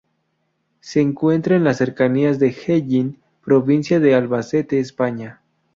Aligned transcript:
Se 0.79 0.99
encuentra 0.99 1.55
en 1.55 1.63
las 1.63 1.77
cercanías 1.77 2.39
de 2.39 2.49
Hellín, 2.65 3.19
provincia 3.43 3.99
de 3.99 4.15
Albacete, 4.15 4.79
España. 4.79 5.43